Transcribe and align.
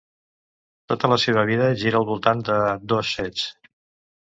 Tota 0.93 1.11
la 1.11 1.17
seva 1.25 1.43
vida 1.51 1.69
gira 1.83 2.01
al 2.01 2.09
voltant 2.11 2.43
de 2.51 2.59
dos 2.95 3.15
fets 3.21 3.49